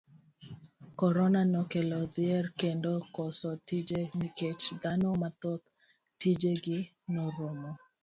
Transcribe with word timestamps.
Korona 0.99 1.41
nokelo 1.53 1.99
dhier 2.13 2.45
kendo 2.61 2.91
koso 3.15 3.49
tije 3.67 3.99
nikech 4.19 4.63
dhano 4.81 5.09
mathoth 5.21 5.65
tije 6.19 6.51
gi 6.63 6.79
norumo. 7.13 7.71